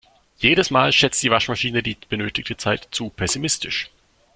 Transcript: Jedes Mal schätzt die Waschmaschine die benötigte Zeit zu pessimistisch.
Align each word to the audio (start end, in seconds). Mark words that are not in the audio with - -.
Jedes 0.39 0.71
Mal 0.71 0.91
schätzt 0.93 1.21
die 1.21 1.29
Waschmaschine 1.29 1.83
die 1.83 1.95
benötigte 2.09 2.57
Zeit 2.57 2.87
zu 2.89 3.11
pessimistisch. 3.11 3.91